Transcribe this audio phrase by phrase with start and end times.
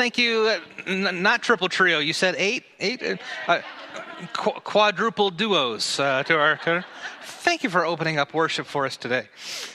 [0.00, 0.48] thank you.
[0.48, 1.98] Uh, n- not triple trio.
[1.98, 3.16] You said eight, eight, uh,
[3.46, 3.60] uh
[4.32, 6.56] qu- quadruple duos uh, to our.
[6.56, 6.84] To our
[7.22, 9.28] thank you for opening up worship for us today.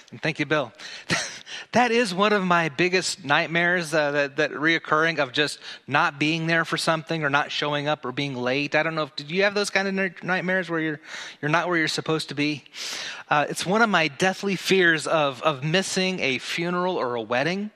[0.09, 0.74] And thank you, Bill.
[1.75, 6.47] that is one of my biggest nightmares uh, that, that reoccurring of just not being
[6.47, 8.75] there for something or not showing up or being late.
[8.75, 11.02] I don't know if did you have those kind of nightmares where you're
[11.41, 12.63] you're not where you're supposed to be.
[13.30, 17.72] Uh, it's one of my deathly fears of of missing a funeral or a wedding,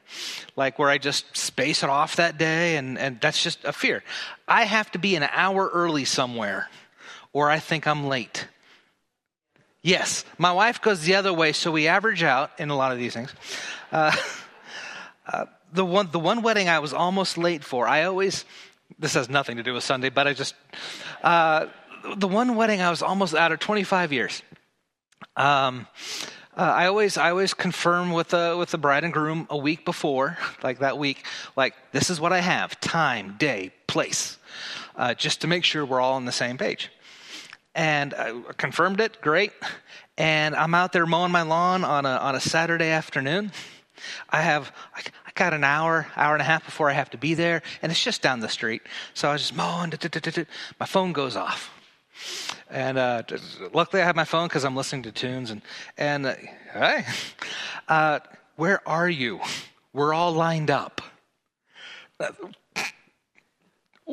[0.55, 4.01] like where I just space it off that day, and and that's just a fear.
[4.47, 6.69] I have to be an hour early somewhere,
[7.33, 8.47] or I think I'm late.
[9.81, 12.97] Yes, my wife goes the other way, so we average out in a lot of
[12.97, 13.33] these things.
[13.91, 14.15] Uh,
[15.31, 18.45] uh, the one, the one wedding I was almost late for, I always,
[18.97, 20.55] this has nothing to do with Sunday, but I just,
[21.23, 21.67] uh,
[22.15, 24.41] the one wedding I was almost out of 25 years.
[25.35, 25.87] Um,
[26.57, 29.85] uh, I always, I always confirm with the with the bride and groom a week
[29.85, 31.25] before, like that week,
[31.55, 34.37] like this is what I have: time, day, place,
[34.97, 36.89] uh, just to make sure we're all on the same page
[37.75, 39.21] and I confirmed it.
[39.21, 39.53] Great.
[40.17, 43.51] And I'm out there mowing my lawn on a, on a Saturday afternoon.
[44.29, 45.01] I have, I,
[45.35, 48.03] got an hour, hour and a half before I have to be there, and it's
[48.03, 48.81] just down the street.
[49.13, 49.93] So I was just mowing.
[50.79, 51.71] My phone goes off.
[52.69, 53.23] And uh,
[53.73, 55.51] luckily, I have my phone because I'm listening to tunes.
[55.51, 55.61] And,
[55.97, 56.35] and uh,
[56.73, 57.05] hey,
[57.87, 58.19] uh,
[58.57, 59.39] where are you?
[59.93, 61.01] We're all lined up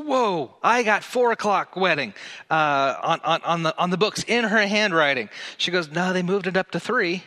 [0.05, 2.13] whoa, I got four o'clock wedding
[2.51, 5.31] uh, on, on, on, the, on the books in her handwriting.
[5.57, 7.25] She goes, no, they moved it up to three.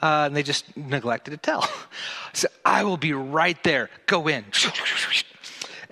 [0.00, 1.68] Uh, and they just neglected to tell.
[2.32, 3.90] So I will be right there.
[4.06, 4.44] Go in.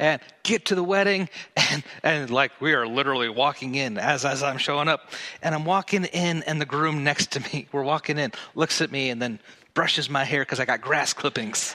[0.00, 4.44] And get to the wedding, and, and like we are literally walking in as, as
[4.44, 5.10] I'm showing up.
[5.43, 8.93] And I'm walking in, and the groom next to me, we're walking in, looks at
[8.93, 9.40] me, and then
[9.75, 11.75] brushes my hair because I got grass clippings.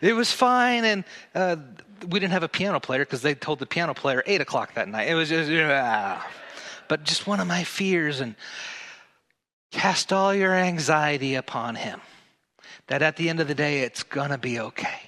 [0.00, 1.04] it was fine, and
[1.34, 1.56] uh,
[2.08, 4.88] we didn't have a piano player because they told the piano player eight o'clock that
[4.88, 5.08] night.
[5.08, 6.18] It was just, uh,
[6.88, 8.34] but just one of my fears, and
[9.72, 12.00] cast all your anxiety upon Him.
[12.86, 15.00] That at the end of the day, it's gonna be okay.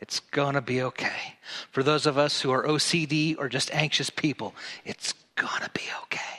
[0.00, 1.36] It's gonna be okay.
[1.70, 4.54] For those of us who are OCD or just anxious people,
[4.84, 6.38] it's gonna be okay.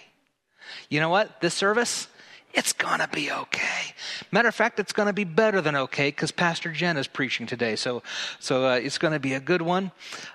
[0.89, 1.39] You know what?
[1.39, 2.07] This service,
[2.53, 3.93] it's going to be okay.
[4.31, 7.45] Matter of fact, it's going to be better than okay because Pastor Jen is preaching
[7.45, 7.75] today.
[7.75, 8.01] So,
[8.39, 9.91] so uh, it's going to be a good one.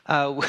[0.06, 0.41] Uh,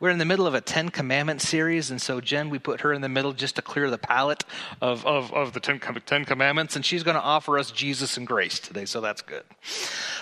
[0.00, 2.92] we're in the middle of a Ten Commandments series, and so Jen, we put her
[2.92, 4.44] in the middle just to clear the palate
[4.80, 8.26] of, of, of the ten, ten, Commandments, and she's going to offer us Jesus and
[8.26, 9.42] grace today, so that's good.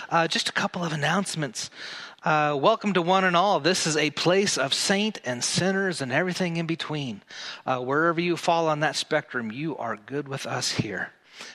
[0.09, 1.69] Uh, just a couple of announcements.
[2.23, 3.59] Uh, welcome to one and all.
[3.59, 7.21] This is a place of saint and sinners and everything in between.
[7.65, 11.11] Uh, wherever you fall on that spectrum, you are good with us here.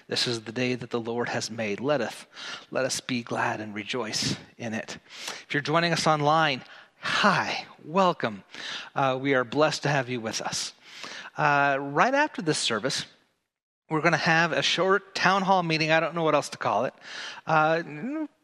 [0.06, 1.80] This is the day that the Lord has made.
[1.80, 2.26] Let us,
[2.70, 4.98] let us be glad and rejoice in it.
[5.16, 6.62] If you're joining us online,
[7.02, 8.44] hi, welcome.
[8.94, 10.72] Uh, we are blessed to have you with us.
[11.36, 13.06] Uh, right after this service,
[13.90, 15.90] we're going to have a short town hall meeting.
[15.90, 16.94] I don't know what else to call it.
[17.44, 17.82] Uh,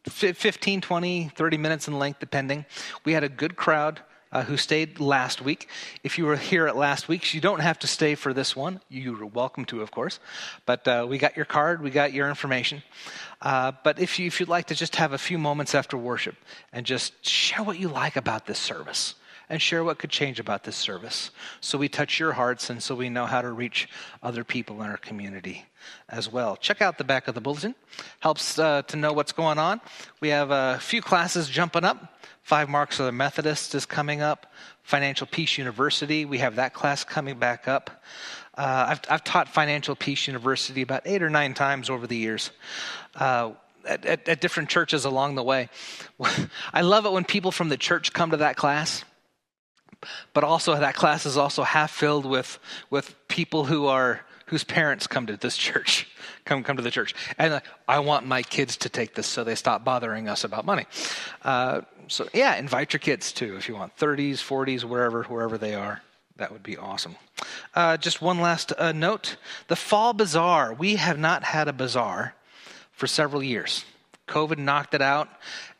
[0.09, 2.67] 15, 20, 30 minutes in length, depending.
[3.05, 4.01] We had a good crowd.
[4.31, 5.71] Uh, who stayed last week.
[6.05, 8.83] If you were here at last week's, you don't have to stay for this one.
[8.91, 10.21] You're welcome to, of course.
[10.67, 12.83] But uh, we got your card, we got your information.
[13.41, 16.37] Uh, but if, you, if you'd like to just have a few moments after worship
[16.73, 19.15] and just share what you like about this service,
[19.49, 21.31] and share what could change about this service
[21.61, 23.89] so we touch your hearts and so we know how to reach
[24.23, 25.65] other people in our community
[26.09, 26.57] as well.
[26.57, 27.75] Check out the back of the bulletin,
[28.21, 29.81] helps uh, to know what's going on.
[30.21, 32.21] We have a few classes jumping up.
[32.43, 34.53] Five Marks of the Methodist is coming up.
[34.83, 38.03] Financial Peace University, we have that class coming back up.
[38.57, 42.51] Uh, I've, I've, taught Financial Peace University about eight or nine times over the years.
[43.19, 43.53] Uh,
[43.87, 45.69] at, at, at, different churches along the way.
[46.73, 49.05] I love it when people from the church come to that class
[50.33, 52.59] but also that class is also half filled with
[52.91, 56.09] with people who are whose parents come to this church
[56.45, 57.15] come come to the church.
[57.39, 60.65] And uh, i want my kids to take this so they stop bothering us about
[60.65, 60.87] money.
[61.43, 63.97] Uh, so yeah invite your kids too if you want.
[63.97, 66.03] 30s 40s wherever wherever they are.
[66.37, 67.17] That would be awesome.
[67.75, 69.37] Uh, just one last uh, note.
[69.67, 70.73] The fall bazaar.
[70.73, 72.37] We have not had a bazaar
[72.99, 73.85] for several years
[74.29, 75.29] COVID knocked it out,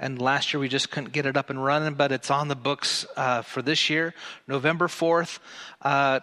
[0.01, 2.57] and last year we just couldn't get it up and running, but it's on the
[2.57, 4.15] books uh, for this year,
[4.49, 5.39] November 4th.
[5.83, 6.19] Uh,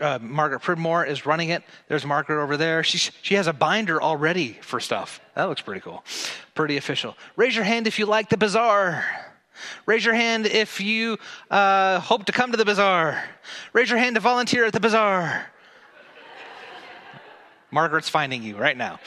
[0.00, 1.62] uh, Margaret Pridmore is running it.
[1.88, 2.82] There's Margaret over there.
[2.82, 5.20] She, she has a binder already for stuff.
[5.34, 6.02] That looks pretty cool.
[6.54, 7.16] Pretty official.
[7.36, 9.04] Raise your hand if you like the bazaar.
[9.84, 11.18] Raise your hand if you
[11.50, 13.22] uh, hope to come to the bazaar.
[13.72, 15.46] Raise your hand to volunteer at the bazaar.
[17.70, 18.98] Margaret's finding you right now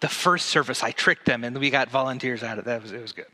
[0.00, 2.82] the first service, I tricked them, and we got volunteers out of that.
[2.82, 3.26] Was, it was good.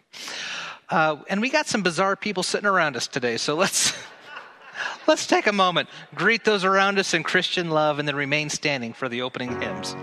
[0.89, 3.93] Uh, and we got some bizarre people sitting around us today, so let's.
[5.07, 8.93] let's take a moment, greet those around us in Christian love, and then remain standing
[8.93, 9.97] for the opening hymns.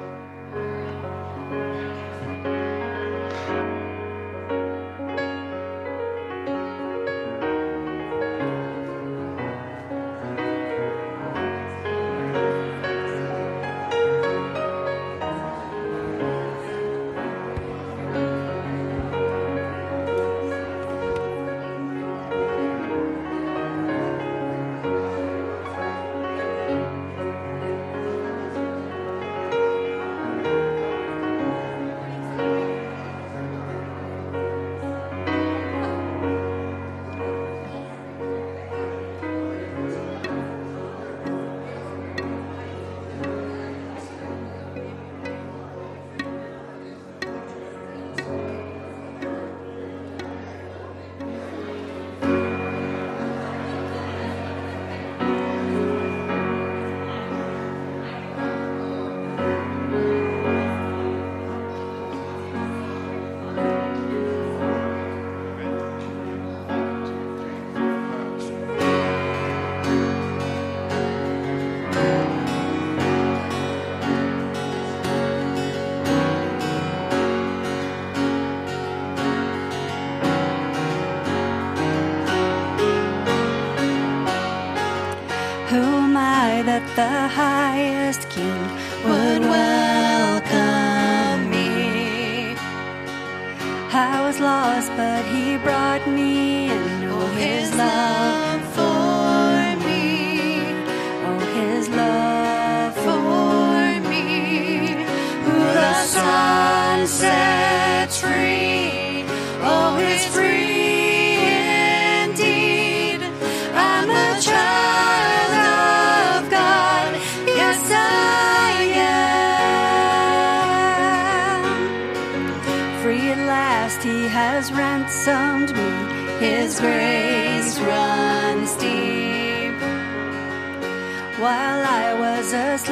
[86.95, 87.62] the high.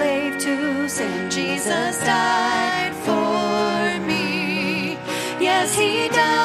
[0.01, 1.29] slave to sin.
[1.29, 4.98] Jesus died for me.
[5.39, 6.40] Yes, he died.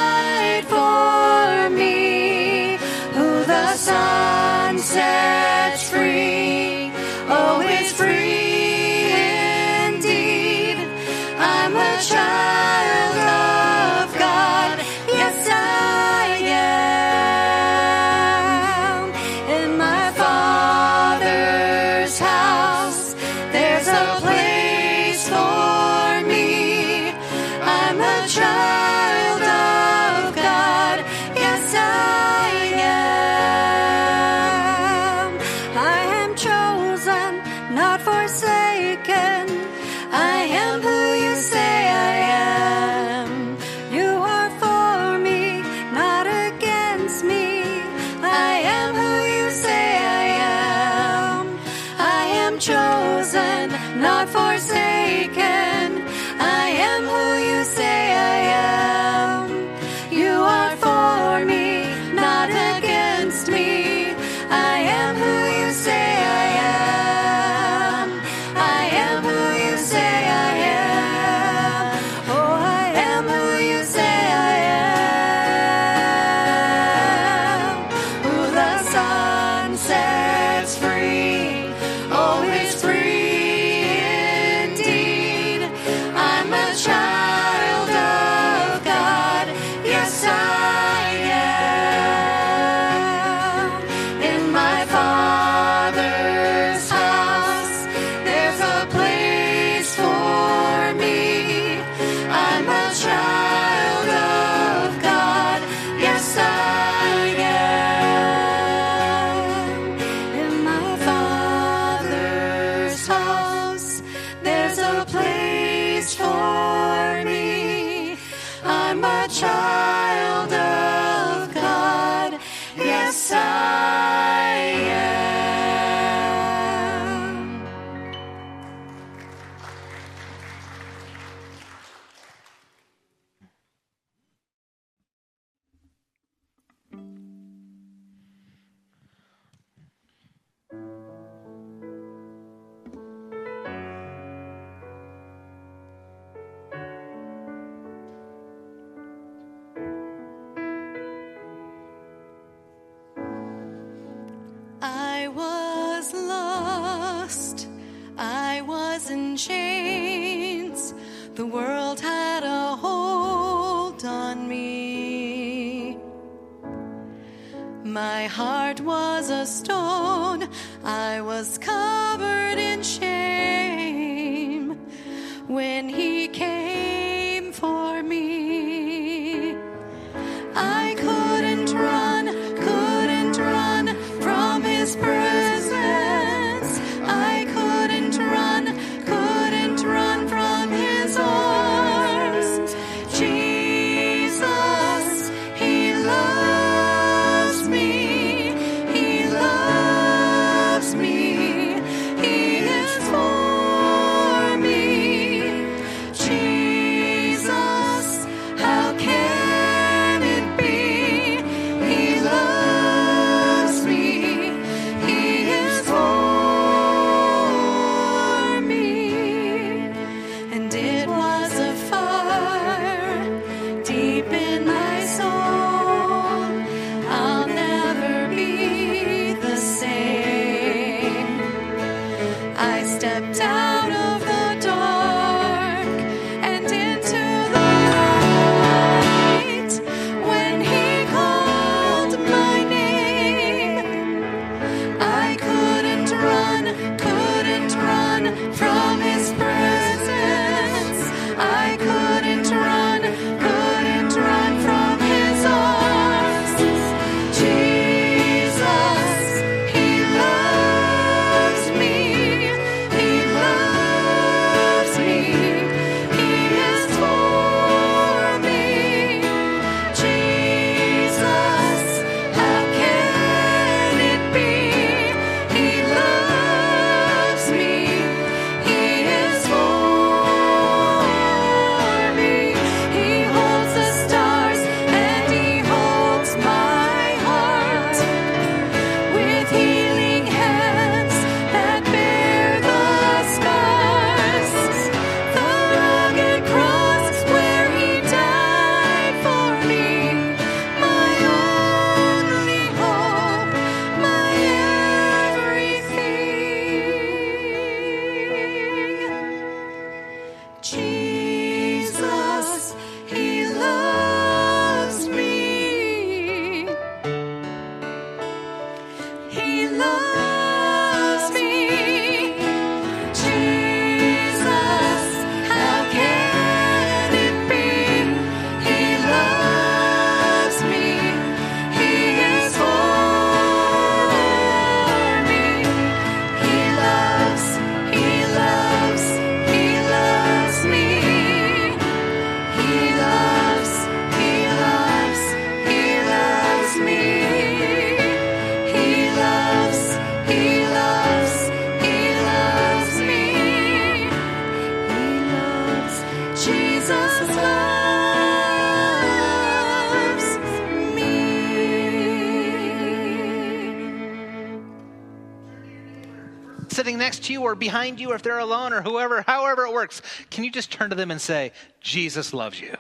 [367.47, 370.71] Or behind you, or if they're alone or whoever, however it works, can you just
[370.71, 372.77] turn to them and say, Jesus loves you?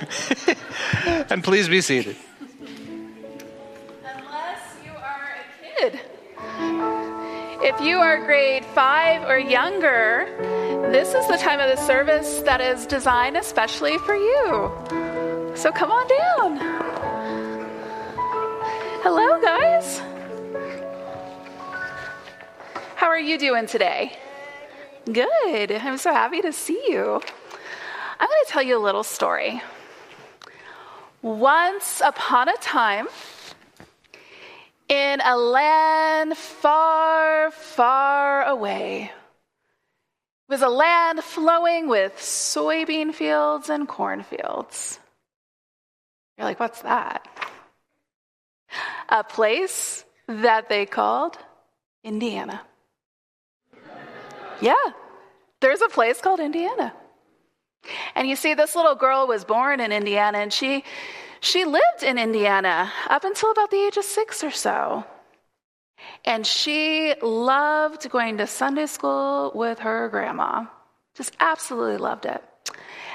[1.30, 2.16] and please be seated.
[4.04, 6.00] Unless you are a kid.
[7.62, 10.26] If you are grade five or younger,
[10.90, 15.54] this is the time of the service that is designed especially for you.
[15.54, 16.89] So come on down.
[19.02, 19.98] Hello, guys.
[22.96, 24.12] How are you doing today?
[25.10, 25.72] Good.
[25.72, 27.22] I'm so happy to see you.
[28.20, 29.62] I'm going to tell you a little story.
[31.22, 33.08] Once upon a time,
[34.90, 39.12] in a land far, far away,
[40.46, 45.00] was a land flowing with soybean fields and cornfields.
[46.36, 47.26] You're like, what's that?
[49.10, 51.36] A place that they called
[52.04, 52.62] Indiana.
[54.60, 54.74] Yeah,
[55.60, 56.94] there's a place called Indiana.
[58.14, 60.84] And you see, this little girl was born in Indiana, and she
[61.40, 65.04] she lived in Indiana up until about the age of six or so.
[66.24, 70.66] And she loved going to Sunday school with her grandma.
[71.14, 72.42] Just absolutely loved it.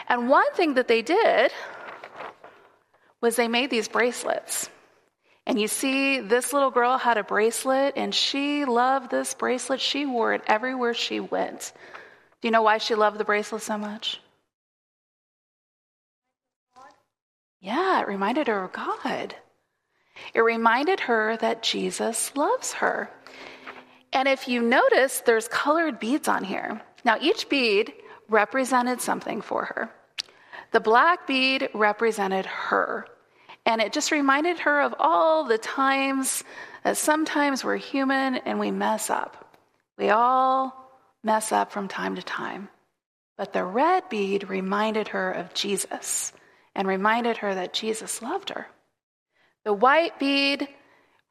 [0.09, 1.51] And one thing that they did
[3.21, 4.69] was they made these bracelets.
[5.47, 9.79] And you see, this little girl had a bracelet and she loved this bracelet.
[9.79, 11.71] She wore it everywhere she went.
[12.41, 14.19] Do you know why she loved the bracelet so much?
[17.61, 19.35] Yeah, it reminded her of God.
[20.33, 23.09] It reminded her that Jesus loves her.
[24.13, 26.81] And if you notice, there's colored beads on here.
[27.03, 27.93] Now, each bead
[28.29, 29.89] represented something for her.
[30.71, 33.07] The black bead represented her.
[33.65, 36.43] And it just reminded her of all the times
[36.83, 39.59] that sometimes we're human and we mess up.
[39.97, 40.73] We all
[41.23, 42.69] mess up from time to time.
[43.37, 46.31] But the red bead reminded her of Jesus
[46.75, 48.67] and reminded her that Jesus loved her.
[49.63, 50.67] The white bead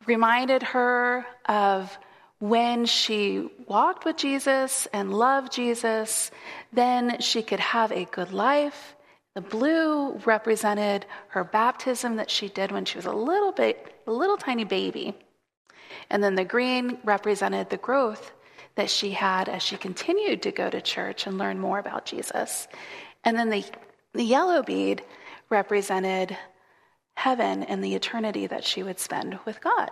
[0.07, 1.97] reminded her of
[2.41, 6.31] when she walked with Jesus and loved Jesus,
[6.73, 8.97] then she could have a good life.
[9.35, 14.13] The blue represented her baptism that she did when she was a little bit, a
[14.13, 15.15] little tiny baby.
[16.09, 18.33] And then the green represented the growth
[18.77, 22.69] that she had as she continued to go to church and learn more about Jesus.
[23.25, 23.65] And then the,
[24.13, 25.03] the yellow bead
[25.51, 26.37] represented
[27.15, 29.91] heaven and the eternity that she would spend with God.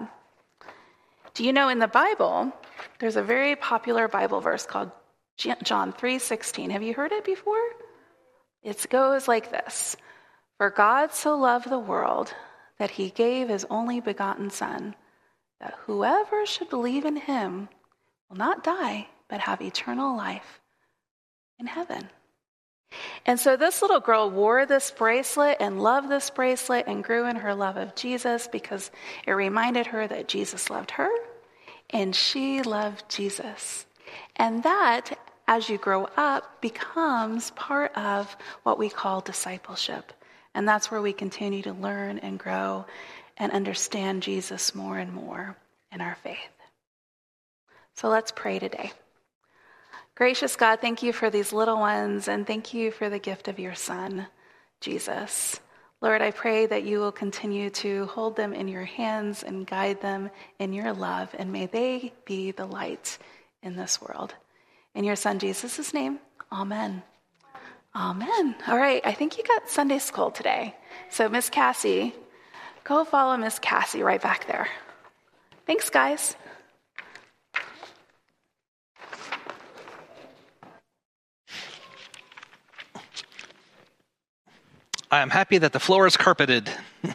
[1.35, 2.53] Do you know in the Bible,
[2.99, 4.91] there's a very popular Bible verse called
[5.37, 6.71] John 3:16.
[6.71, 7.63] Have you heard it before?
[8.63, 9.97] It goes like this.
[10.59, 12.33] For God so loved the world
[12.79, 14.95] that he gave his only begotten son
[15.61, 17.69] that whoever should believe in him
[18.29, 20.61] will not die but have eternal life
[21.59, 22.09] in heaven.
[23.25, 27.37] And so this little girl wore this bracelet and loved this bracelet and grew in
[27.37, 28.91] her love of Jesus because
[29.27, 31.09] it reminded her that Jesus loved her
[31.91, 33.87] and she loved Jesus.
[34.37, 40.13] And that, as you grow up, becomes part of what we call discipleship.
[40.55, 42.87] And that's where we continue to learn and grow
[43.37, 45.57] and understand Jesus more and more
[45.91, 46.39] in our faith.
[47.95, 48.93] So let's pray today.
[50.15, 53.59] Gracious God, thank you for these little ones and thank you for the gift of
[53.59, 54.27] your Son,
[54.81, 55.59] Jesus.
[56.03, 60.01] Lord, I pray that you will continue to hold them in your hands and guide
[60.01, 63.19] them in your love, and may they be the light
[63.63, 64.35] in this world.
[64.95, 66.19] In your Son Jesus' name,
[66.51, 67.03] amen.
[67.95, 68.55] Amen.
[68.67, 70.75] All right, I think you got Sunday school today.
[71.11, 72.15] So, Miss Cassie,
[72.85, 74.69] go follow Miss Cassie right back there.
[75.67, 76.37] Thanks, guys.
[85.11, 86.71] I am happy that the floor is carpeted.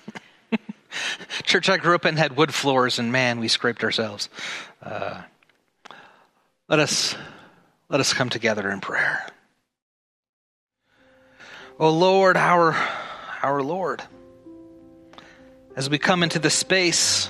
[1.44, 4.30] Church I grew up in had wood floors, and man, we scraped ourselves.
[4.84, 5.24] Uh,
[6.70, 7.16] let us
[7.90, 9.26] let us come together in prayer.
[11.80, 12.76] Oh Lord, our
[13.44, 14.02] our Lord,
[15.76, 17.30] as we come into the space,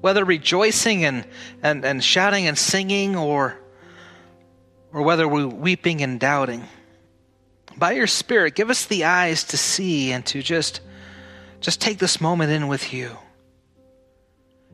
[0.00, 1.26] whether rejoicing and,
[1.62, 3.58] and, and shouting and singing, or
[4.92, 6.64] or whether we're weeping and doubting
[7.76, 10.80] by your spirit give us the eyes to see and to just
[11.60, 13.16] just take this moment in with you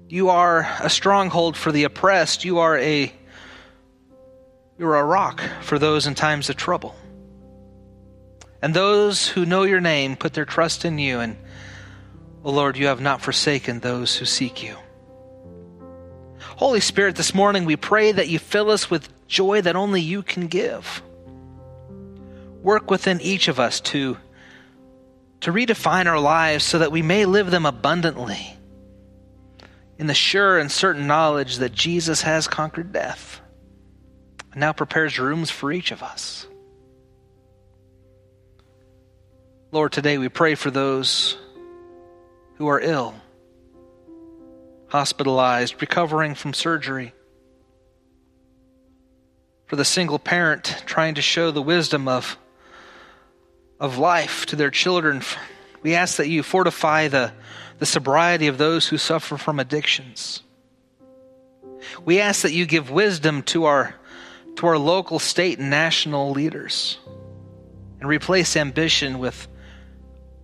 [0.08, 3.12] you are a stronghold for the oppressed you are a
[4.82, 6.96] you're a rock for those in times of trouble.
[8.60, 11.36] And those who know your name put their trust in you and
[12.44, 14.76] oh lord you have not forsaken those who seek you.
[16.56, 20.20] Holy spirit this morning we pray that you fill us with joy that only you
[20.20, 21.00] can give.
[22.60, 24.18] Work within each of us to,
[25.42, 28.56] to redefine our lives so that we may live them abundantly
[29.96, 33.42] in the sure and certain knowledge that Jesus has conquered death
[34.52, 36.46] and now prepares rooms for each of us.
[39.70, 41.36] Lord, today we pray for those
[42.56, 43.14] who are ill,
[44.88, 47.14] hospitalized, recovering from surgery.
[49.66, 52.36] For the single parent trying to show the wisdom of
[53.82, 55.22] of life to their children.
[55.82, 57.32] We ask that you fortify the,
[57.80, 60.44] the sobriety of those who suffer from addictions.
[62.04, 63.96] We ask that you give wisdom to our,
[64.56, 66.98] to our local, state, and national leaders
[68.00, 69.48] and replace ambition with,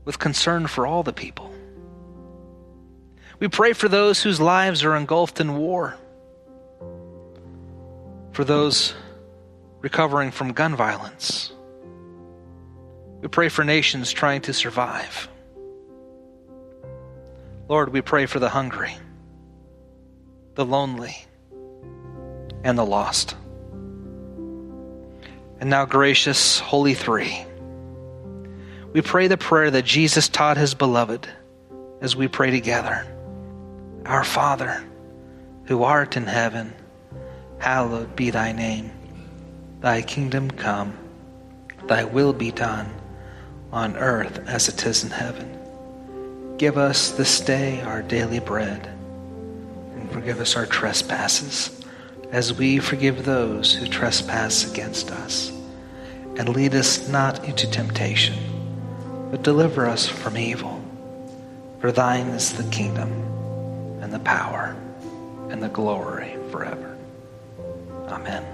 [0.04, 1.52] with concern for all the people.
[3.38, 5.96] We pray for those whose lives are engulfed in war,
[8.32, 8.94] for those
[9.80, 11.52] recovering from gun violence
[13.20, 15.28] we pray for nations trying to survive.
[17.68, 18.96] Lord, we pray for the hungry,
[20.54, 21.16] the lonely,
[22.64, 23.34] and the lost.
[25.60, 27.44] And now, gracious Holy Three,
[28.92, 31.28] we pray the prayer that Jesus taught his beloved
[32.00, 33.06] as we pray together.
[34.06, 34.84] Our Father,
[35.64, 36.72] who art in heaven,
[37.58, 38.92] hallowed be thy name.
[39.80, 40.96] Thy kingdom come,
[41.86, 42.92] thy will be done,
[43.72, 46.56] on earth as it is in heaven.
[46.56, 48.86] Give us this day our daily bread,
[49.94, 51.77] and forgive us our trespasses,
[52.30, 55.52] as we forgive those who trespass against us.
[56.36, 58.36] And lead us not into temptation,
[59.30, 60.82] but deliver us from evil.
[61.80, 63.10] For thine is the kingdom,
[64.02, 64.76] and the power,
[65.50, 66.96] and the glory forever.
[68.08, 68.44] Amen.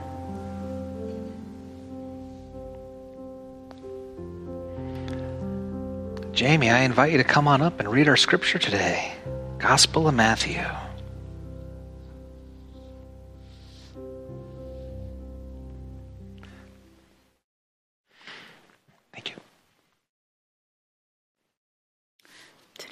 [6.32, 9.12] Jamie, I invite you to come on up and read our scripture today
[9.58, 10.64] Gospel of Matthew.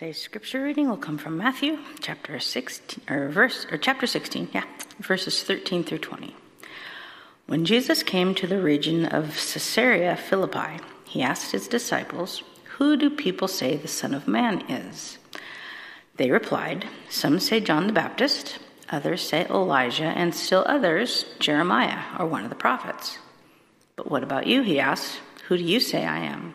[0.02, 4.64] Today's scripture reading will come from Matthew chapter 16 or verse or chapter 16, yeah,
[4.98, 6.34] verses 13 through 20.
[7.46, 12.42] When Jesus came to the region of Caesarea Philippi, he asked his disciples,
[12.78, 15.18] "Who do people say the Son of Man is?"
[16.16, 18.58] They replied, "Some say John the Baptist,
[18.90, 23.18] others say Elijah, and still others Jeremiah or one of the prophets."
[23.94, 25.20] "But what about you?" he asked.
[25.46, 26.54] "Who do you say I am?"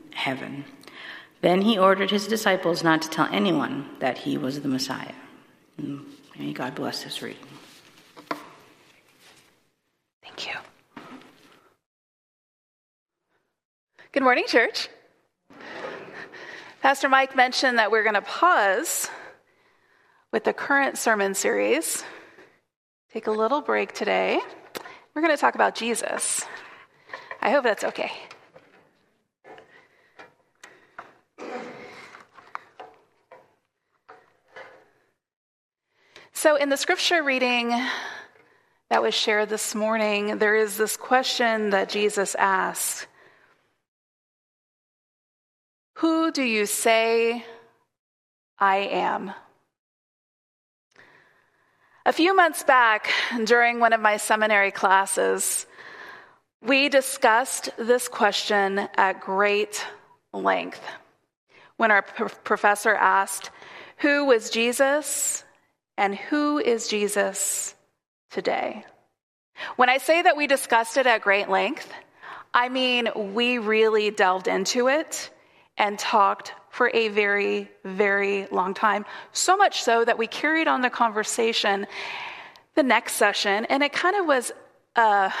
[0.13, 0.65] heaven.
[1.41, 5.13] Then he ordered his disciples not to tell anyone that he was the Messiah.
[5.79, 6.05] Mm,
[6.37, 7.41] may God bless this reading.
[10.21, 10.53] Thank you.
[14.11, 14.89] Good morning, church.
[16.81, 19.09] Pastor Mike mentioned that we're going to pause
[20.31, 22.03] with the current sermon series,
[23.13, 24.39] take a little break today.
[25.13, 26.45] We're going to talk about Jesus.
[27.41, 28.11] I hope that's okay.
[36.41, 37.69] So, in the scripture reading
[38.89, 43.05] that was shared this morning, there is this question that Jesus asked
[45.97, 47.45] Who do you say
[48.57, 49.33] I am?
[52.07, 53.11] A few months back,
[53.43, 55.67] during one of my seminary classes,
[56.63, 59.85] we discussed this question at great
[60.33, 60.81] length.
[61.77, 63.51] When our professor asked,
[63.97, 65.43] Who was Jesus?
[66.01, 67.75] And who is Jesus
[68.31, 68.83] today?
[69.75, 71.87] When I say that we discussed it at great length,
[72.55, 75.29] I mean we really delved into it
[75.77, 79.05] and talked for a very, very long time.
[79.31, 81.85] So much so that we carried on the conversation
[82.73, 84.51] the next session, and it kind of was
[84.95, 85.31] a,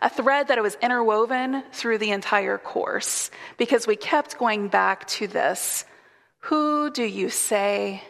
[0.00, 5.26] a thread that was interwoven through the entire course because we kept going back to
[5.26, 5.84] this
[6.42, 8.04] Who do you say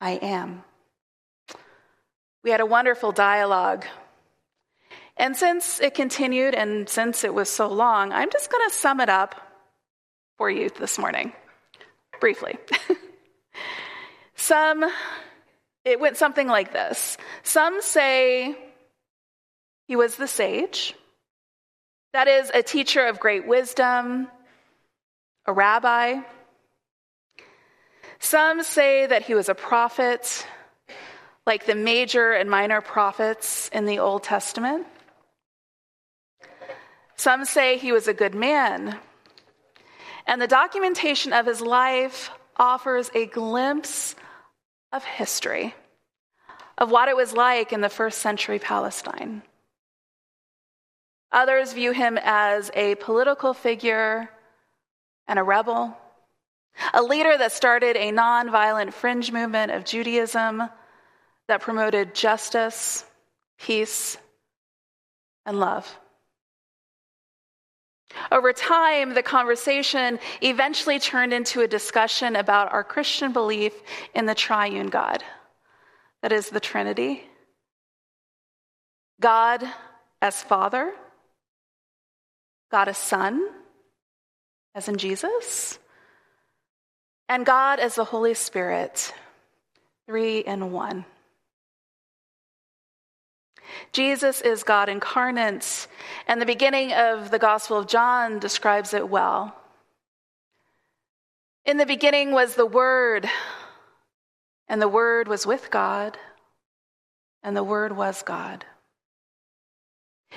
[0.00, 0.64] I am?
[2.44, 3.86] We had a wonderful dialogue.
[5.16, 9.00] And since it continued and since it was so long, I'm just going to sum
[9.00, 9.34] it up
[10.36, 11.32] for you this morning,
[12.20, 12.58] briefly.
[14.34, 14.84] Some,
[15.86, 17.16] it went something like this.
[17.44, 18.54] Some say
[19.88, 20.94] he was the sage,
[22.12, 24.28] that is, a teacher of great wisdom,
[25.46, 26.20] a rabbi.
[28.18, 30.46] Some say that he was a prophet,
[31.46, 34.86] like the major and minor prophets in the Old Testament.
[37.16, 38.98] Some say he was a good man.
[40.26, 44.16] And the documentation of his life offers a glimpse
[44.92, 45.74] of history,
[46.78, 49.42] of what it was like in the first century Palestine.
[51.30, 54.30] Others view him as a political figure
[55.26, 55.96] and a rebel,
[56.92, 60.68] a leader that started a nonviolent fringe movement of Judaism
[61.48, 63.04] that promoted justice,
[63.58, 64.16] peace,
[65.46, 65.98] and love.
[68.30, 73.72] Over time, the conversation eventually turned into a discussion about our Christian belief
[74.14, 75.22] in the triune God
[76.24, 77.22] that is, the Trinity.
[79.20, 79.62] God
[80.22, 80.90] as Father,
[82.70, 83.46] God as Son,
[84.74, 85.78] as in Jesus,
[87.28, 89.12] and God as the Holy Spirit,
[90.06, 91.04] three in one.
[93.92, 95.86] Jesus is God incarnate,
[96.26, 99.56] and the beginning of the Gospel of John describes it well.
[101.64, 103.28] In the beginning was the Word,
[104.68, 106.18] and the Word was with God,
[107.42, 108.64] and the Word was God.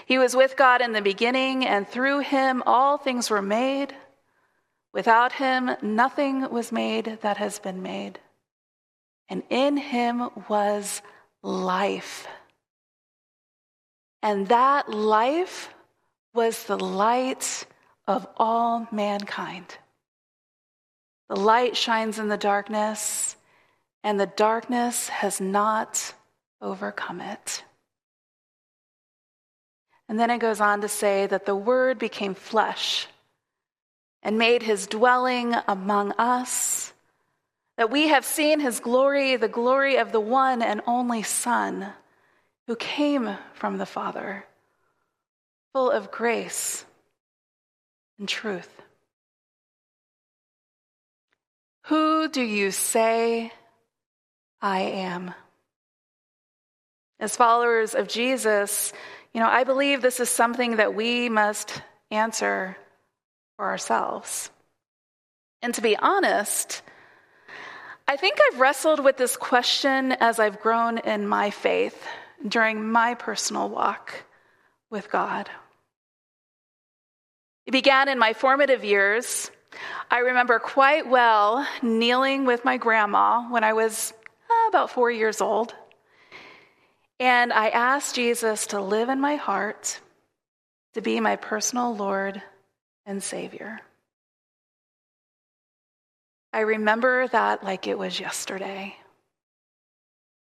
[0.05, 3.95] He was with God in the beginning, and through him all things were made.
[4.93, 8.19] Without him, nothing was made that has been made.
[9.29, 11.01] And in him was
[11.41, 12.27] life.
[14.27, 15.73] And that life
[16.33, 17.65] was the light
[18.07, 19.77] of all mankind.
[21.29, 23.37] The light shines in the darkness,
[24.03, 26.13] and the darkness has not
[26.61, 27.63] overcome it.
[30.09, 33.07] And then it goes on to say that the Word became flesh
[34.21, 36.91] and made his dwelling among us,
[37.77, 41.93] that we have seen his glory, the glory of the one and only Son
[42.67, 44.45] who came from the Father,
[45.73, 46.85] full of grace
[48.19, 48.69] and truth.
[51.85, 53.53] Who do you say
[54.61, 55.33] I am?
[57.19, 58.91] As followers of Jesus,
[59.33, 62.75] you know, I believe this is something that we must answer
[63.55, 64.51] for ourselves.
[65.61, 66.81] And to be honest,
[68.07, 72.05] I think I've wrestled with this question as I've grown in my faith
[72.45, 74.25] during my personal walk
[74.89, 75.49] with God.
[77.65, 79.51] It began in my formative years.
[80.09, 84.13] I remember quite well kneeling with my grandma when I was
[84.49, 85.73] uh, about four years old.
[87.19, 89.99] And I asked Jesus to live in my heart,
[90.93, 92.41] to be my personal Lord
[93.05, 93.81] and Savior.
[96.53, 98.95] I remember that like it was yesterday.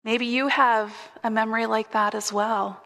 [0.07, 2.81] Maybe you have a memory like that as well.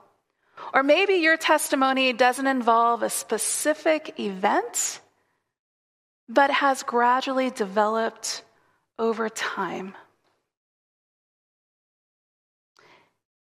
[0.73, 4.99] Or maybe your testimony doesn't involve a specific event,
[6.27, 8.41] but has gradually developed
[8.97, 9.93] over time.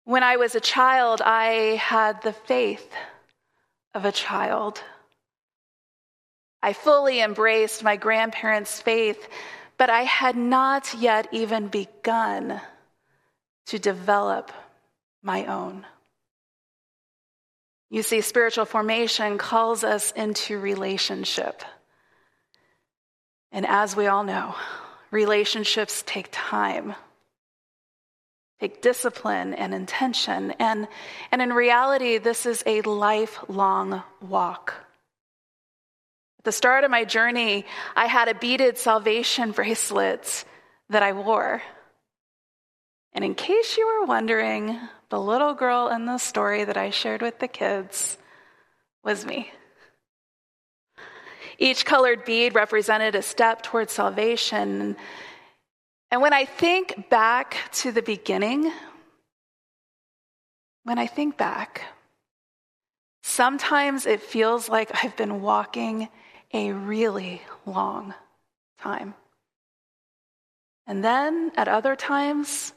[0.05, 2.91] When I was a child, I had the faith
[3.93, 4.81] of a child.
[6.63, 9.29] I fully embraced my grandparents' faith,
[9.77, 12.63] but I had not yet even begun
[13.67, 14.53] to develop
[15.23, 15.85] my own.
[17.91, 21.63] You see, spiritual formation calls us into relationship.
[23.53, 24.55] And as we all know,
[25.11, 26.95] relationships take time,
[28.61, 30.53] take discipline and intention.
[30.59, 30.89] And,
[31.31, 34.75] and in reality, this is a lifelong walk.
[36.41, 40.45] At the start of my journey, I had a beaded salvation bracelet
[40.91, 41.63] that I wore.
[43.17, 47.23] And in case you were wondering, the little girl in the story that I shared
[47.23, 48.19] with the kids
[49.03, 49.51] was me.
[51.59, 54.97] Each colored bead represented a step towards salvation.
[56.11, 58.71] And when I think back to the beginning,
[60.85, 61.85] when I think back,
[63.23, 66.11] sometimes it feels like I've been walking
[66.53, 68.13] a really long
[68.79, 69.15] time.
[70.87, 72.75] And then at other times,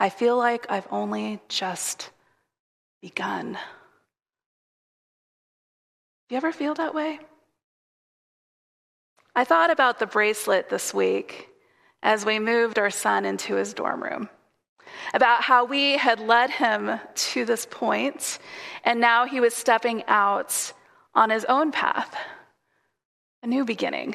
[0.00, 2.10] I feel like I've only just
[3.02, 3.52] begun.
[6.28, 7.18] Do you ever feel that way?
[9.34, 11.48] I thought about the bracelet this week
[12.02, 14.28] as we moved our son into his dorm room,
[15.14, 18.38] about how we had led him to this point,
[18.84, 20.72] and now he was stepping out
[21.14, 22.14] on his own path,
[23.42, 24.14] a new beginning.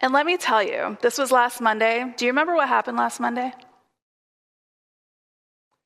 [0.00, 2.12] And let me tell you, this was last Monday.
[2.16, 3.52] Do you remember what happened last Monday?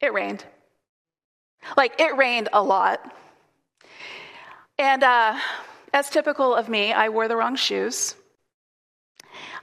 [0.01, 0.45] It rained.
[1.77, 3.01] Like, it rained a lot.
[4.79, 5.39] And uh,
[5.93, 8.15] as typical of me, I wore the wrong shoes.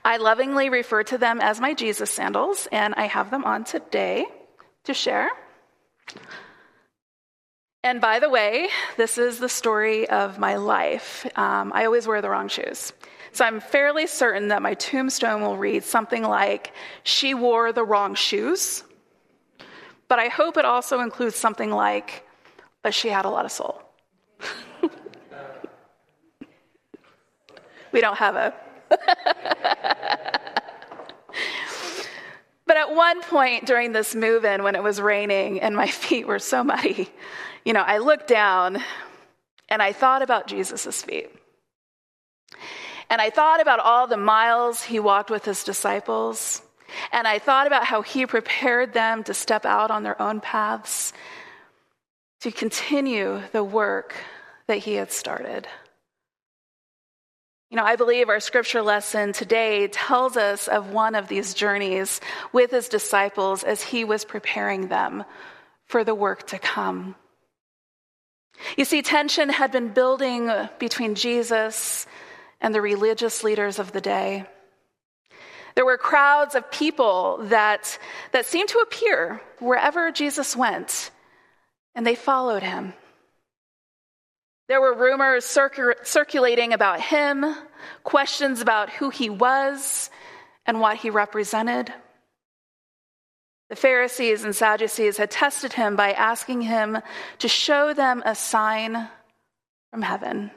[0.04, 4.26] I lovingly refer to them as my Jesus sandals, and I have them on today
[4.84, 5.28] to share.
[7.82, 11.26] And by the way, this is the story of my life.
[11.36, 12.92] Um, I always wear the wrong shoes.
[13.32, 16.72] So I'm fairly certain that my tombstone will read something like,
[17.04, 18.82] She wore the wrong shoes.
[20.08, 22.26] But I hope it also includes something like,
[22.82, 23.82] But she had a lot of soul.
[27.92, 28.54] we don't have a.
[32.66, 36.26] but at one point during this move in, when it was raining and my feet
[36.26, 37.08] were so muddy,
[37.64, 38.82] you know, I looked down
[39.68, 41.30] and I thought about Jesus' feet.
[43.10, 46.62] And I thought about all the miles he walked with his disciples
[47.12, 51.12] And I thought about how he prepared them to step out on their own paths,
[52.40, 54.14] to continue the work
[54.66, 55.66] that he had started.
[57.70, 62.20] You know, I believe our scripture lesson today tells us of one of these journeys
[62.52, 65.24] with his disciples as he was preparing them
[65.86, 67.14] for the work to come.
[68.76, 72.06] You see, tension had been building between Jesus
[72.60, 74.46] and the religious leaders of the day.
[75.74, 77.98] There were crowds of people that,
[78.32, 81.10] that seemed to appear wherever Jesus went,
[81.94, 82.92] and they followed him.
[84.68, 87.44] There were rumors circul- circulating about him,
[88.04, 90.10] questions about who he was
[90.66, 91.92] and what he represented.
[93.68, 96.98] The Pharisees and Sadducees had tested him by asking him
[97.38, 99.08] to show them a sign
[99.90, 100.50] from heaven.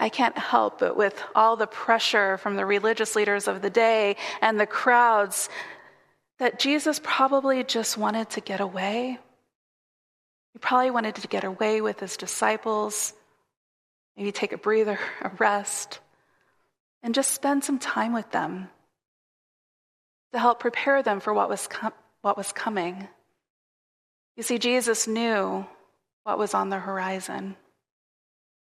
[0.00, 4.16] I can't help but with all the pressure from the religious leaders of the day
[4.40, 5.48] and the crowds
[6.38, 9.18] that Jesus probably just wanted to get away.
[10.52, 13.12] He probably wanted to get away with his disciples,
[14.16, 15.98] maybe take a breather, a rest,
[17.02, 18.68] and just spend some time with them
[20.32, 21.92] to help prepare them for what was, com-
[22.22, 23.08] what was coming.
[24.36, 25.66] You see, Jesus knew
[26.22, 27.56] what was on the horizon.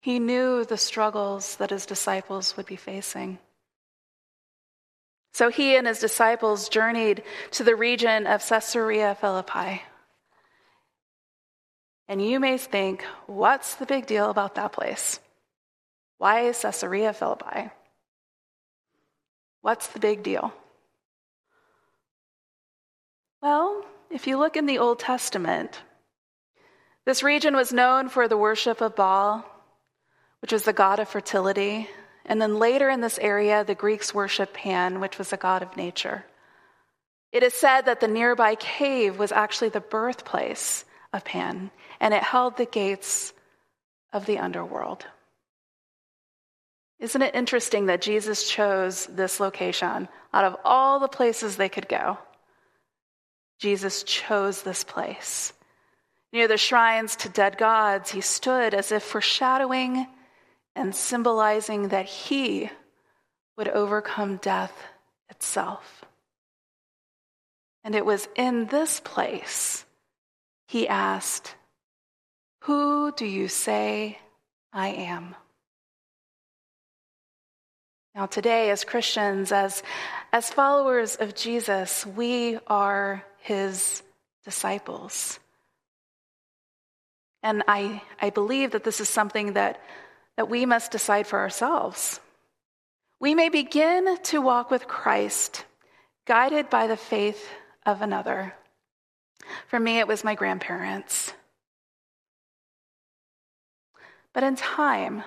[0.00, 3.38] He knew the struggles that his disciples would be facing.
[5.32, 7.22] So he and his disciples journeyed
[7.52, 9.82] to the region of Caesarea Philippi.
[12.08, 15.20] And you may think, what's the big deal about that place?
[16.16, 17.70] Why Caesarea Philippi?
[19.60, 20.52] What's the big deal?
[23.42, 25.82] Well, if you look in the Old Testament,
[27.04, 29.44] this region was known for the worship of Baal,
[30.40, 31.88] which was the god of fertility.
[32.26, 35.76] And then later in this area, the Greeks worshiped Pan, which was a god of
[35.76, 36.24] nature.
[37.32, 41.70] It is said that the nearby cave was actually the birthplace of Pan,
[42.00, 43.32] and it held the gates
[44.12, 45.06] of the underworld.
[46.98, 51.88] Isn't it interesting that Jesus chose this location out of all the places they could
[51.88, 52.18] go?
[53.58, 55.52] Jesus chose this place.
[56.32, 60.06] Near the shrines to dead gods, he stood as if foreshadowing
[60.78, 62.70] and symbolizing that he
[63.56, 64.72] would overcome death
[65.28, 66.04] itself.
[67.82, 69.84] And it was in this place
[70.66, 71.54] he asked,
[72.60, 74.18] Who do you say
[74.72, 75.34] I am?
[78.14, 79.82] Now, today, as Christians, as,
[80.32, 84.02] as followers of Jesus, we are his
[84.44, 85.38] disciples.
[87.42, 89.80] And I, I believe that this is something that,
[90.38, 92.20] that we must decide for ourselves.
[93.18, 95.64] We may begin to walk with Christ,
[96.26, 97.44] guided by the faith
[97.84, 98.54] of another.
[99.66, 101.32] For me, it was my grandparents.
[104.32, 105.24] But in time,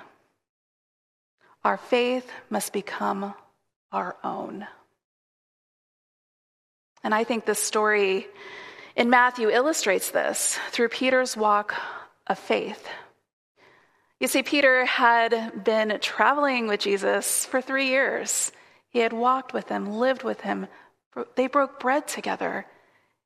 [1.65, 3.33] our faith must become
[3.91, 4.65] our own.
[7.03, 8.27] And I think this story
[8.95, 11.75] in Matthew illustrates this through Peter's walk
[12.27, 12.87] of faith.
[14.21, 18.51] You see, Peter had been traveling with Jesus for three years.
[18.91, 20.67] He had walked with him, lived with him.
[21.33, 22.67] They broke bread together.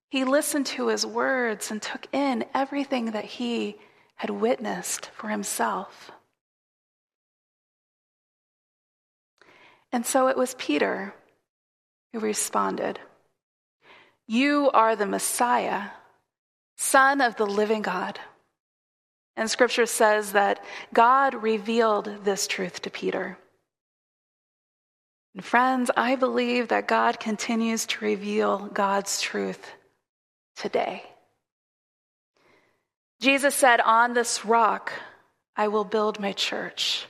[0.08, 3.76] He listened to his words and took in everything that he
[4.16, 6.12] had witnessed for himself.
[9.92, 11.14] And so it was Peter
[12.14, 13.02] who responded.
[14.28, 15.90] You are the Messiah,
[16.78, 18.18] Son of the living God.
[19.38, 20.64] And scripture says that
[20.94, 23.38] God revealed this truth to Peter.
[25.34, 29.72] And friends, I believe that God continues to reveal God's truth
[30.56, 31.04] today.
[33.20, 34.94] Jesus said, On this rock
[35.58, 37.06] I will build my church.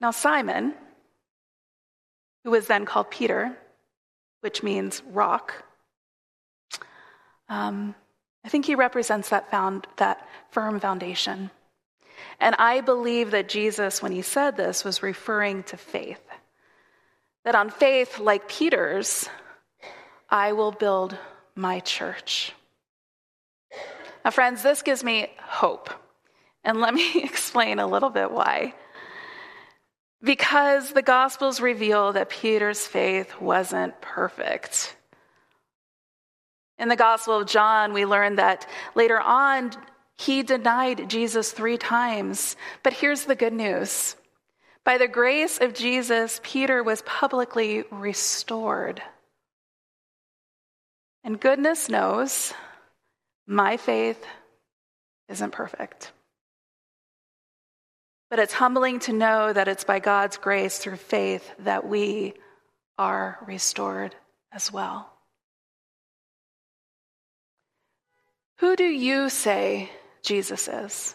[0.00, 0.74] Now, Simon,
[2.44, 3.56] who was then called Peter,
[4.40, 5.64] which means rock.
[7.48, 7.94] Um,
[8.48, 11.50] I think he represents that, found, that firm foundation.
[12.40, 16.22] And I believe that Jesus, when he said this, was referring to faith.
[17.44, 19.28] That on faith, like Peter's,
[20.30, 21.14] I will build
[21.56, 22.54] my church.
[24.24, 25.90] Now, friends, this gives me hope.
[26.64, 28.72] And let me explain a little bit why.
[30.22, 34.96] Because the Gospels reveal that Peter's faith wasn't perfect.
[36.78, 39.72] In the Gospel of John, we learn that later on,
[40.16, 42.56] he denied Jesus three times.
[42.82, 44.16] But here's the good news
[44.84, 49.02] By the grace of Jesus, Peter was publicly restored.
[51.24, 52.54] And goodness knows
[53.46, 54.24] my faith
[55.28, 56.12] isn't perfect.
[58.30, 62.34] But it's humbling to know that it's by God's grace through faith that we
[62.98, 64.14] are restored
[64.52, 65.17] as well.
[68.58, 69.90] Who do you say
[70.22, 71.14] Jesus is?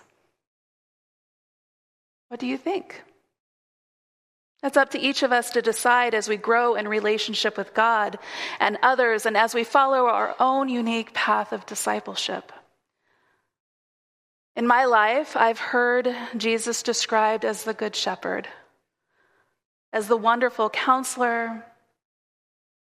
[2.30, 3.04] What do you think?
[4.64, 8.18] It's up to each of us to decide as we grow in relationship with God
[8.62, 12.54] and others and as we follow our own unique path of discipleship.
[14.56, 18.48] In my life, I've heard Jesus described as the Good Shepherd,
[19.92, 21.66] as the wonderful counselor,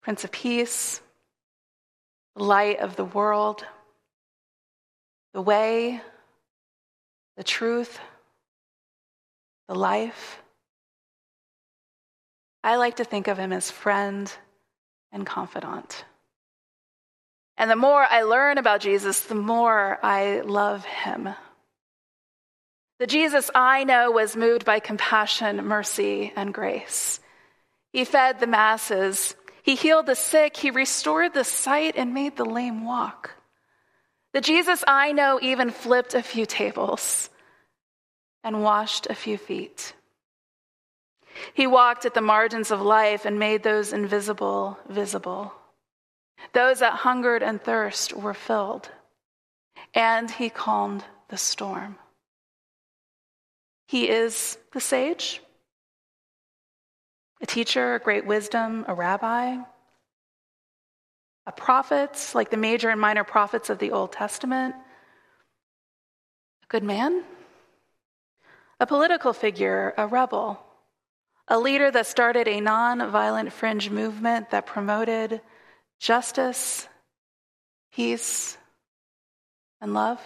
[0.02, 1.00] Prince of Peace,
[2.36, 3.66] light of the world,
[5.34, 6.00] the way,
[7.36, 7.98] the truth,
[9.68, 10.40] the life.
[12.62, 14.32] I like to think of him as friend
[15.12, 16.04] and confidant.
[17.58, 21.28] And the more I learn about Jesus, the more I love him.
[23.00, 27.20] The Jesus I know was moved by compassion, mercy, and grace.
[27.92, 32.44] He fed the masses, he healed the sick, he restored the sight, and made the
[32.44, 33.34] lame walk.
[34.34, 37.30] The Jesus I know even flipped a few tables
[38.42, 39.94] and washed a few feet.
[41.54, 45.54] He walked at the margins of life and made those invisible visible.
[46.52, 48.90] Those that hungered and thirst were filled,
[49.94, 51.96] and he calmed the storm.
[53.86, 55.40] He is the sage,
[57.40, 59.58] a teacher, a great wisdom, a rabbi,
[61.46, 64.74] Uh, a prophet, like the major and minor prophets of the Old Testament,
[66.62, 67.22] a good man,
[68.80, 70.58] a political figure, a rebel,
[71.48, 75.40] a leader that started a non-violent fringe movement that promoted
[76.00, 76.88] justice,
[77.92, 78.56] peace,
[79.80, 80.20] and love.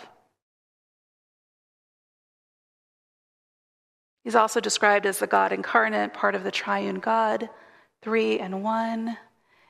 [4.25, 7.49] He's also described as the God incarnate, part of the triune God,
[8.03, 9.17] three and one.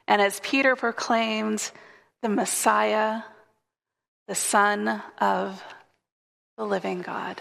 [0.08, 1.70] And as Peter proclaimed,
[2.22, 3.22] the Messiah,
[4.26, 5.62] the Son of
[6.56, 7.40] the living God.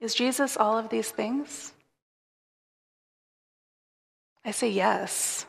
[0.00, 1.72] Is Jesus all of these things?
[4.44, 5.46] I say yes.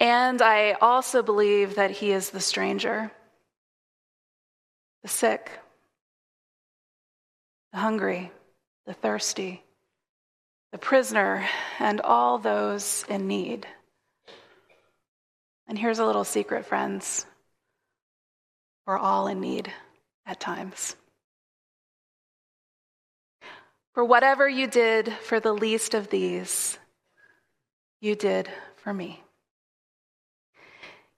[0.00, 3.12] And I also believe that he is the stranger,
[5.02, 5.50] the sick,
[7.72, 8.32] the hungry,
[8.86, 9.62] the thirsty,
[10.72, 11.46] the prisoner,
[11.78, 13.66] and all those in need.
[15.68, 17.26] And here's a little secret, friends
[18.86, 19.72] we're all in need
[20.26, 20.96] at times.
[23.94, 26.78] For whatever you did for the least of these,
[28.00, 29.22] you did for me.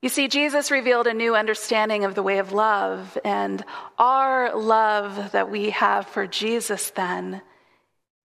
[0.02, 3.64] You see, Jesus revealed a new understanding of the way of love, and
[3.96, 7.40] our love that we have for Jesus then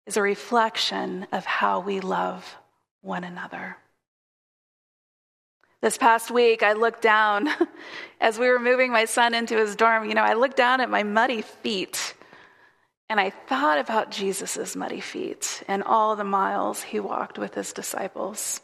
[0.07, 2.57] is a reflection of how we love
[3.01, 3.77] one another.
[5.81, 7.49] This past week, I looked down
[8.21, 10.09] as we were moving my son into his dorm.
[10.09, 12.15] You know, I looked down at my muddy feet
[13.09, 17.73] and I thought about Jesus' muddy feet and all the miles he walked with his
[17.73, 18.61] disciples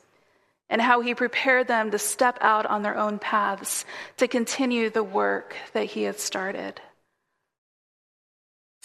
[0.70, 3.84] and how he prepared them to step out on their own paths
[4.18, 6.80] to continue the work that he had started.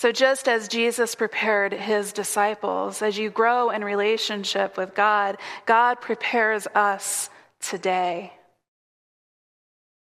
[0.04, 6.02] So, just as Jesus prepared his disciples, as you grow in relationship with God, God
[6.02, 7.30] prepares us
[7.62, 8.34] today.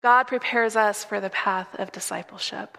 [0.04, 2.78] God prepares us for the path of discipleship.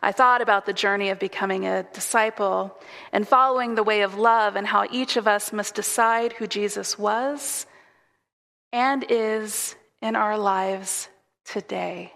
[0.00, 2.74] I thought about the journey of becoming a disciple
[3.12, 6.98] and following the way of love and how each of us must decide who Jesus
[6.98, 7.66] was
[8.72, 11.10] and is in our lives
[11.44, 12.14] today.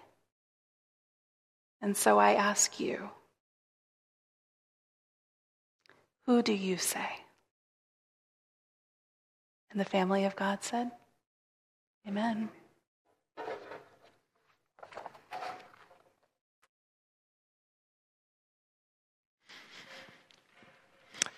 [1.81, 3.09] And so I ask you,
[6.25, 7.09] who do you say?
[9.71, 10.91] And the family of God said,
[12.07, 12.49] Amen.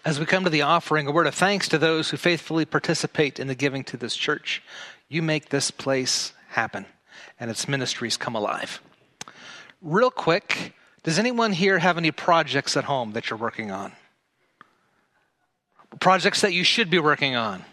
[0.05, 3.39] As we come to the offering, a word of thanks to those who faithfully participate
[3.39, 4.61] in the giving to this church.
[5.07, 6.85] You make this place happen
[7.39, 8.81] and its ministries come alive.
[9.83, 10.73] Real quick,
[11.03, 13.91] does anyone here have any projects at home that you're working on?
[15.99, 17.65] Projects that you should be working on?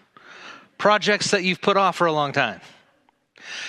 [0.76, 2.60] Projects that you've put off for a long time?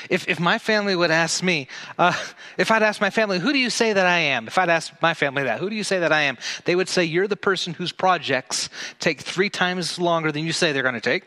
[0.10, 1.68] If, if my family would ask me,
[2.00, 2.14] uh,
[2.58, 4.48] if I'd ask my family, who do you say that I am?
[4.48, 6.38] If I'd ask my family that, who do you say that I am?
[6.66, 8.70] They would say, you're the person whose projects
[9.00, 11.24] take three times longer than you say they're going to take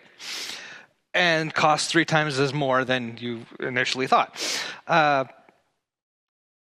[1.14, 4.36] and cost three times as more than you initially thought.
[4.86, 5.24] Uh,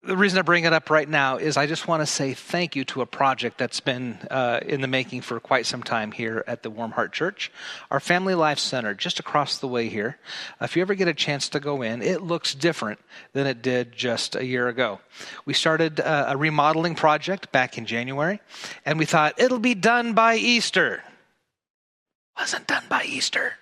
[0.03, 2.75] the reason I bring it up right now is I just want to say thank
[2.75, 6.43] you to a project that's been uh, in the making for quite some time here
[6.47, 7.51] at the Warm Heart Church.
[7.89, 10.17] Our Family Life Center, just across the way here.
[10.61, 12.99] If you ever get a chance to go in, it looks different
[13.33, 14.99] than it did just a year ago.
[15.45, 18.39] We started uh, a remodeling project back in January,
[18.85, 21.03] and we thought it'll be done by Easter.
[22.37, 23.53] Wasn't done by Easter.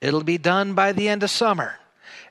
[0.00, 1.76] It'll be done by the end of summer.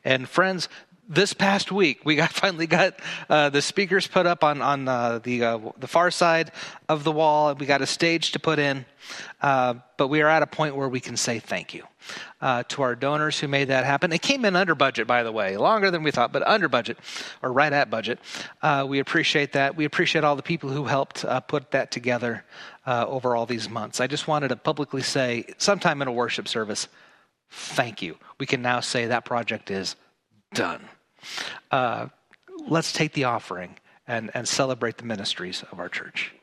[0.06, 0.70] And friends,
[1.08, 3.00] this past week, we got finally got
[3.30, 6.52] uh, the speakers put up on on uh, the uh, the far side
[6.90, 8.86] of the wall, we got a stage to put in.
[9.40, 11.84] Uh, but we are at a point where we can say thank you
[12.42, 14.12] uh, to our donors who made that happen.
[14.12, 16.98] It came in under budget, by the way, longer than we thought, but under budget
[17.44, 18.18] or right at budget.
[18.64, 19.76] Uh, we appreciate that.
[19.76, 22.44] We appreciate all the people who helped put that together
[22.88, 24.02] over all these months.
[24.02, 26.88] I just wanted to publicly say, sometime in a worship service,
[27.52, 28.18] thank you.
[28.40, 29.96] We can now say that project is
[30.56, 30.90] done.
[31.72, 32.08] Uh,
[32.68, 36.35] let's take the offering and, and celebrate the ministries of our church.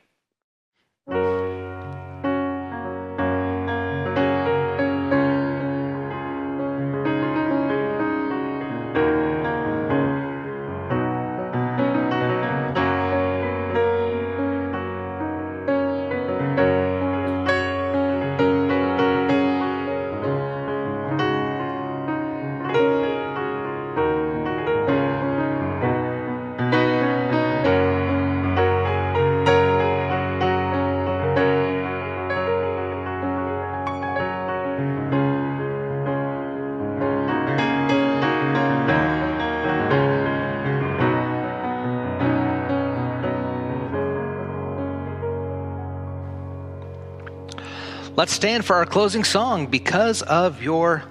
[48.23, 51.03] Let's stand for our closing song, Because of Your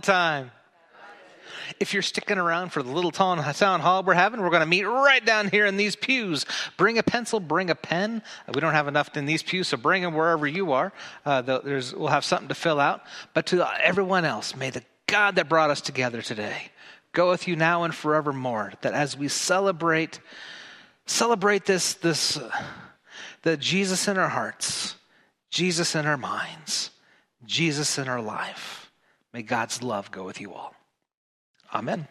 [0.00, 0.50] the time.
[1.80, 4.84] If you're sticking around for the little town hall we're having, we're going to meet
[4.84, 6.46] right down here in these pews.
[6.76, 8.22] Bring a pencil, bring a pen.
[8.54, 10.92] We don't have enough in these pews, so bring them wherever you are.
[11.26, 13.02] Uh, there's, we'll have something to fill out.
[13.34, 16.70] But to everyone else, may the God that brought us together today
[17.12, 18.72] go with you now and forevermore.
[18.82, 20.20] That as we celebrate,
[21.06, 22.50] celebrate this, this, uh,
[23.42, 24.96] the Jesus in our hearts,
[25.50, 26.90] Jesus in our minds,
[27.44, 28.87] Jesus in our life.
[29.32, 30.74] May God's love go with you all.
[31.74, 32.08] Amen.